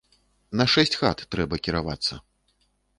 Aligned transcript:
На 0.61 0.65
шэсць 0.77 0.97
хат 1.03 1.23
трэба 1.37 1.63
кіравацца. 1.67 2.13